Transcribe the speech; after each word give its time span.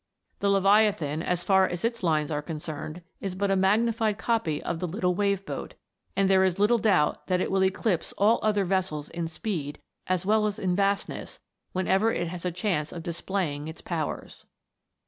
The 0.39 0.49
Leviathan, 0.49 1.21
as 1.21 1.43
far 1.43 1.67
as 1.67 1.85
its 1.85 2.01
lines 2.01 2.31
are 2.31 2.41
concerned, 2.41 3.03
is 3.19 3.35
but 3.35 3.51
a 3.51 3.55
magnified 3.55 4.17
copy 4.17 4.59
of 4.63 4.79
the 4.79 4.87
little 4.87 5.13
Wave 5.13 5.45
boat; 5.45 5.75
and 6.15 6.27
there 6.27 6.43
is 6.43 6.57
little 6.57 6.79
doubt 6.79 7.27
that 7.27 7.39
it 7.39 7.51
will 7.51 7.63
eclipse 7.63 8.11
all 8.17 8.39
other 8.41 8.65
vessels 8.65 9.09
in 9.11 9.27
speed, 9.27 9.79
as 10.07 10.25
well 10.25 10.47
as 10.47 10.57
in 10.57 10.75
vastness, 10.75 11.39
whenever 11.73 12.11
it 12.11 12.29
has 12.29 12.45
a 12.45 12.51
chance 12.51 12.91
of 12.91 13.03
displaying 13.03 13.67
its 13.67 13.81
powers. 13.81 14.47